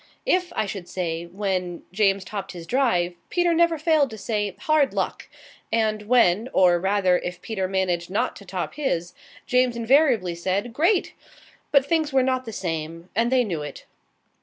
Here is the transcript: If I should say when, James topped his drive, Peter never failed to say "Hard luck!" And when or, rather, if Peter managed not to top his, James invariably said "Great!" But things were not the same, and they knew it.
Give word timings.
If 0.25 0.51
I 0.55 0.65
should 0.65 0.87
say 0.89 1.27
when, 1.27 1.83
James 1.91 2.25
topped 2.25 2.53
his 2.53 2.65
drive, 2.65 3.13
Peter 3.29 3.53
never 3.53 3.77
failed 3.77 4.09
to 4.09 4.17
say 4.17 4.55
"Hard 4.61 4.95
luck!" 4.95 5.29
And 5.71 6.07
when 6.07 6.49
or, 6.53 6.79
rather, 6.79 7.19
if 7.19 7.39
Peter 7.43 7.67
managed 7.67 8.09
not 8.09 8.35
to 8.37 8.43
top 8.45 8.73
his, 8.73 9.13
James 9.45 9.75
invariably 9.77 10.33
said 10.33 10.73
"Great!" 10.73 11.13
But 11.71 11.85
things 11.85 12.11
were 12.11 12.23
not 12.23 12.45
the 12.45 12.51
same, 12.51 13.09
and 13.15 13.31
they 13.31 13.43
knew 13.43 13.61
it. 13.61 13.85